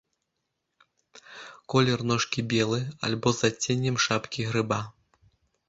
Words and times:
Колер 1.73 1.99
ножкі 2.13 2.39
белы 2.55 2.81
або 3.11 3.29
з 3.43 3.53
адценнем 3.53 4.03
шапкі 4.07 4.41
грыба. 4.51 4.83